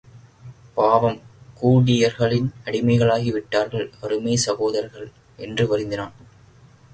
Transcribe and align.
பாவம், 0.73 1.19
கூர்டியர்களின் 1.59 2.47
அடிமைகளாகி 2.65 3.29
விட்டார்கள் 3.31 3.91
அருமை 4.01 4.35
சகோதரர்கள்! 4.35 5.09
என்று 5.37 5.65
வருந்தினான். 5.67 6.15